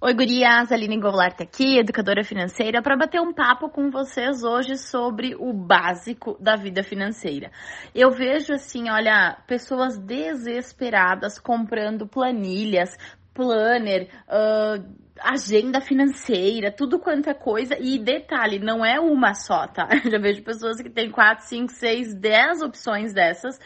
[0.00, 5.34] Oi, gurias, Aline Goulart aqui, educadora financeira, para bater um papo com vocês hoje sobre
[5.34, 7.50] o básico da vida financeira.
[7.92, 12.96] Eu vejo assim, olha, pessoas desesperadas comprando planilhas,
[13.34, 14.88] planner, uh,
[15.20, 17.76] agenda financeira, tudo quanto é coisa.
[17.76, 19.88] E detalhe, não é uma só, tá?
[20.04, 23.58] Eu já vejo pessoas que têm 4, 5, 6, 10 opções dessas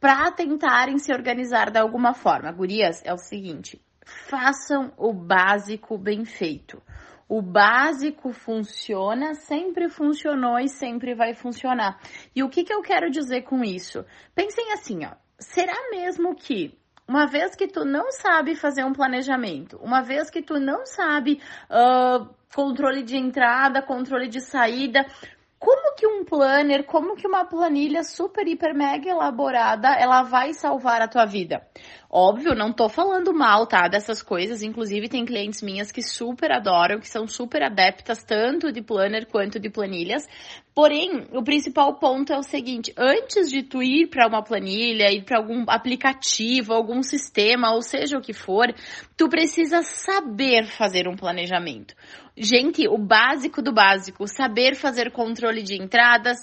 [0.00, 2.50] para tentarem se organizar de alguma forma.
[2.52, 6.82] Gurias, é o seguinte façam o básico bem feito.
[7.28, 11.98] O básico funciona, sempre funcionou e sempre vai funcionar.
[12.34, 14.04] E o que, que eu quero dizer com isso?
[14.34, 15.12] Pensem assim, ó.
[15.38, 16.78] Será mesmo que
[17.08, 21.40] uma vez que tu não sabe fazer um planejamento, uma vez que tu não sabe
[21.70, 25.04] uh, controle de entrada, controle de saída,
[25.58, 31.00] como que um planner, como que uma planilha super, hiper, mega elaborada, ela vai salvar
[31.00, 31.66] a tua vida?
[32.16, 34.62] Óbvio, não tô falando mal, tá, dessas coisas.
[34.62, 39.58] Inclusive, tem clientes minhas que super adoram, que são super adeptas tanto de planner quanto
[39.58, 40.24] de planilhas.
[40.72, 45.24] Porém, o principal ponto é o seguinte: antes de tu ir para uma planilha, ir
[45.24, 48.72] para algum aplicativo, algum sistema, ou seja o que for,
[49.16, 51.96] tu precisa saber fazer um planejamento.
[52.36, 56.38] Gente, o básico do básico, saber fazer controle de entradas,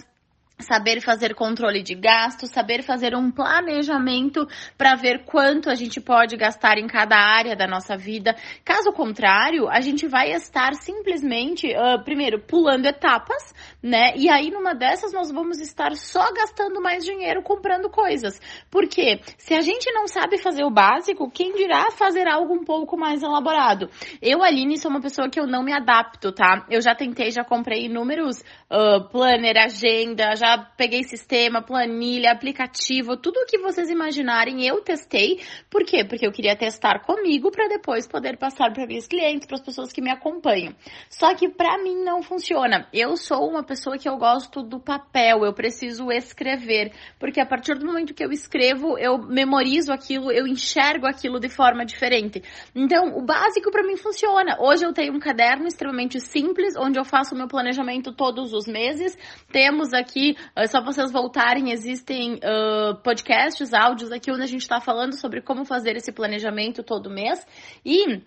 [0.61, 6.37] saber fazer controle de gastos, saber fazer um planejamento para ver quanto a gente pode
[6.37, 8.35] gastar em cada área da nossa vida.
[8.63, 14.13] Caso contrário, a gente vai estar simplesmente, uh, primeiro, pulando etapas, né?
[14.15, 18.39] E aí, numa dessas, nós vamos estar só gastando mais dinheiro comprando coisas.
[18.69, 22.97] Porque se a gente não sabe fazer o básico, quem dirá fazer algo um pouco
[22.97, 23.89] mais elaborado?
[24.21, 26.65] Eu, Aline, sou uma pessoa que eu não me adapto, tá?
[26.69, 33.37] Eu já tentei, já comprei inúmeros uh, planner, agenda, já peguei sistema, planilha, aplicativo, tudo
[33.37, 35.39] o que vocês imaginarem, eu testei.
[35.69, 36.03] Por quê?
[36.03, 39.91] Porque eu queria testar comigo para depois poder passar para meus clientes, para as pessoas
[39.91, 40.73] que me acompanham.
[41.09, 42.87] Só que para mim não funciona.
[42.93, 47.75] Eu sou uma pessoa que eu gosto do papel, eu preciso escrever, porque a partir
[47.75, 52.41] do momento que eu escrevo, eu memorizo aquilo, eu enxergo aquilo de forma diferente.
[52.75, 54.57] Então, o básico para mim funciona.
[54.59, 58.65] Hoje eu tenho um caderno extremamente simples, onde eu faço o meu planejamento todos os
[58.65, 59.17] meses.
[59.51, 64.79] Temos aqui é só vocês voltarem, existem uh, podcasts, áudios aqui onde a gente está
[64.79, 67.45] falando sobre como fazer esse planejamento todo mês.
[67.85, 68.21] E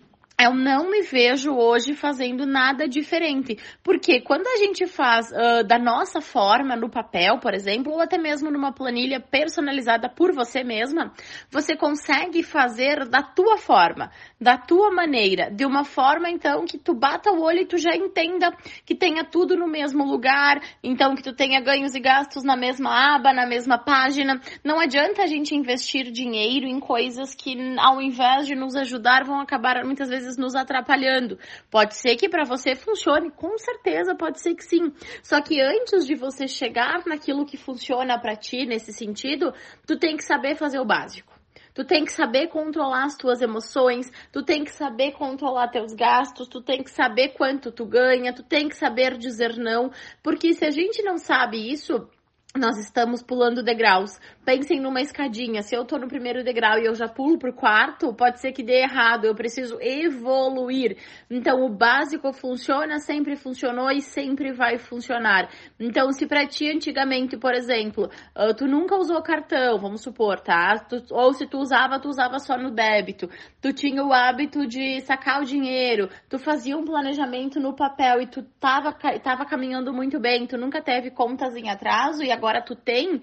[0.45, 3.59] eu não me vejo hoje fazendo nada diferente.
[3.83, 8.19] Porque quando a gente faz uh, da nossa forma, no papel, por exemplo, ou até
[8.19, 11.13] mesmo numa planilha personalizada por você mesma,
[11.51, 14.11] você consegue fazer da tua forma,
[14.41, 17.97] da tua maneira, de uma forma então que tu bata o olho e tu já
[17.97, 18.53] entenda
[18.85, 23.15] que tenha tudo no mesmo lugar, então que tu tenha ganhos e gastos na mesma
[23.15, 24.41] aba, na mesma página.
[24.63, 29.41] Não adianta a gente investir dinheiro em coisas que, ao invés de nos ajudar, vão
[29.41, 31.39] acabar muitas vezes nos atrapalhando.
[31.71, 34.93] Pode ser que para você funcione, com certeza pode ser que sim.
[35.23, 39.53] Só que antes de você chegar naquilo que funciona para ti nesse sentido,
[39.87, 41.35] tu tem que saber fazer o básico.
[41.75, 46.47] Tu tem que saber controlar as tuas emoções, tu tem que saber controlar teus gastos,
[46.47, 49.91] tu tem que saber quanto tu ganha, tu tem que saber dizer não,
[50.23, 52.09] porque se a gente não sabe isso,
[52.57, 54.21] nós estamos pulando degraus.
[54.45, 55.63] Pensem numa escadinha.
[55.63, 58.63] Se eu tô no primeiro degrau e eu já pulo pro quarto, pode ser que
[58.63, 59.25] dê errado.
[59.25, 60.97] Eu preciso evoluir.
[61.29, 65.51] Então, o básico funciona, sempre funcionou e sempre vai funcionar.
[65.81, 70.87] Então, se pra ti antigamente, por exemplo, uh, tu nunca usou cartão, vamos supor, tá?
[71.11, 73.29] Ou se tu usava, tu usava só no débito.
[73.61, 76.09] Tu tinha o hábito de sacar o dinheiro.
[76.29, 80.47] Tu fazia um planejamento no papel e tu tava, tava caminhando muito bem.
[80.47, 83.23] Tu nunca teve contas em atraso e agora agora tu tem,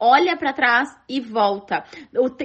[0.00, 1.84] olha para trás e volta.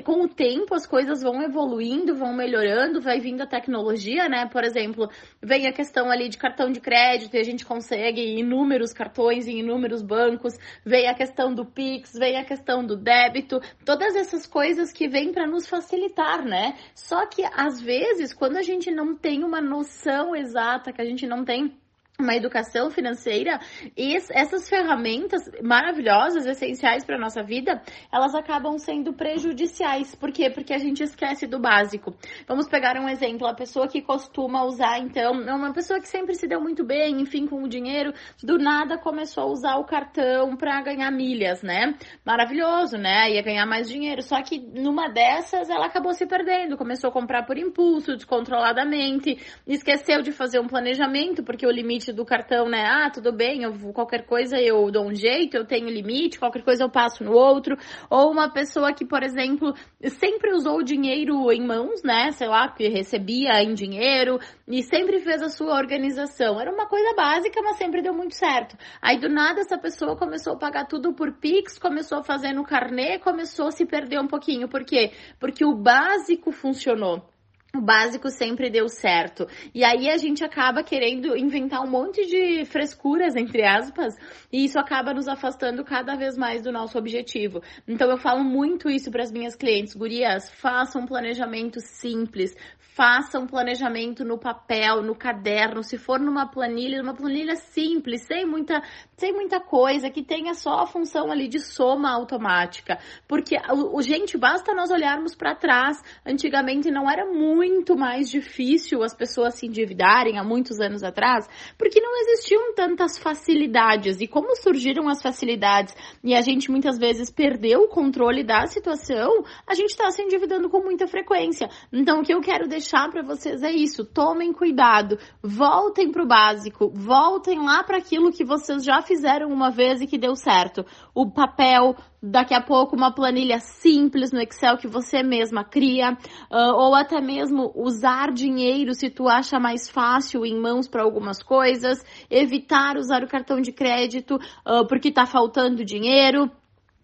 [0.06, 4.48] com o tempo as coisas vão evoluindo, vão melhorando, vai vindo a tecnologia, né?
[4.48, 5.10] Por exemplo,
[5.42, 9.60] vem a questão ali de cartão de crédito e a gente consegue inúmeros cartões em
[9.60, 10.54] inúmeros bancos,
[10.86, 15.32] vem a questão do Pix, vem a questão do débito, todas essas coisas que vêm
[15.32, 16.76] para nos facilitar, né?
[16.94, 21.26] Só que às vezes, quando a gente não tem uma noção exata, que a gente
[21.26, 21.76] não tem
[22.24, 23.60] uma educação financeira
[23.96, 27.82] e essas ferramentas maravilhosas, essenciais para nossa vida,
[28.12, 30.16] elas acabam sendo prejudiciais.
[30.16, 30.50] Por quê?
[30.50, 32.16] Porque a gente esquece do básico.
[32.48, 36.34] Vamos pegar um exemplo, a pessoa que costuma usar, então, é uma pessoa que sempre
[36.36, 40.56] se deu muito bem, enfim, com o dinheiro, do nada começou a usar o cartão
[40.56, 41.94] para ganhar milhas, né?
[42.26, 43.32] Maravilhoso, né?
[43.32, 44.22] Ia ganhar mais dinheiro.
[44.22, 49.38] Só que numa dessas ela acabou se perdendo, começou a comprar por impulso, descontroladamente,
[49.68, 52.86] esqueceu de fazer um planejamento, porque o limite do cartão, né?
[52.86, 56.84] Ah, tudo bem, eu qualquer coisa eu dou um jeito, eu tenho limite, qualquer coisa
[56.84, 57.78] eu passo no outro.
[58.10, 59.74] Ou uma pessoa que, por exemplo,
[60.20, 62.32] sempre usou o dinheiro em mãos, né?
[62.32, 66.60] Sei lá, que recebia em dinheiro e sempre fez a sua organização.
[66.60, 68.78] Era uma coisa básica, mas sempre deu muito certo.
[69.02, 72.64] Aí do nada essa pessoa começou a pagar tudo por Pix, começou a fazer no
[72.64, 74.68] carnê, começou a se perder um pouquinho.
[74.68, 75.12] Por quê?
[75.40, 77.33] Porque o básico funcionou
[77.76, 79.48] o básico sempre deu certo.
[79.74, 84.16] E aí a gente acaba querendo inventar um monte de frescuras, entre aspas,
[84.52, 87.64] e isso acaba nos afastando cada vez mais do nosso objetivo.
[87.88, 92.56] Então eu falo muito isso para as minhas clientes, gurias, façam um planejamento simples,
[92.96, 98.46] faça um planejamento no papel, no caderno, se for numa planilha, uma planilha simples, sem
[98.46, 98.84] muita,
[99.18, 103.00] sem muita coisa, que tenha só a função ali de soma automática.
[103.28, 109.16] Porque, o, gente, basta nós olharmos para trás, antigamente não era muito mais difícil as
[109.16, 111.48] pessoas se endividarem há muitos anos atrás,
[111.78, 114.22] porque não existiam tantas facilidades.
[114.22, 119.44] E como surgiram as facilidades e a gente muitas vezes perdeu o controle da situação,
[119.66, 121.68] a gente está se endividando com muita frequência.
[121.92, 126.24] Então, o que eu quero deixar deixar para vocês é isso: tomem cuidado, voltem para
[126.24, 130.36] o básico, voltem lá para aquilo que vocês já fizeram uma vez e que deu
[130.36, 130.86] certo.
[131.16, 136.12] O papel, daqui a pouco uma planilha simples no Excel que você mesma cria,
[136.52, 141.42] uh, ou até mesmo usar dinheiro se tu acha mais fácil em mãos para algumas
[141.42, 146.52] coisas, evitar usar o cartão de crédito uh, porque está faltando dinheiro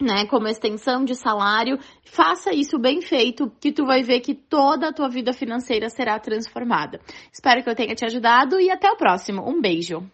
[0.02, 4.90] né, como extensão de salário, faça isso bem feito, que tu vai ver que toda
[4.90, 7.00] a tua vida financeira será transformada.
[7.32, 9.48] Espero que eu tenha te ajudado e até o próximo.
[9.48, 10.10] Um beijo.